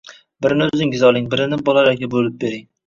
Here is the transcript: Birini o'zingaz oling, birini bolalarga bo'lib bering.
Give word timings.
Birini 0.45 0.67
o'zingaz 0.71 1.05
oling, 1.11 1.29
birini 1.35 1.63
bolalarga 1.71 2.13
bo'lib 2.17 2.43
bering. 2.47 2.71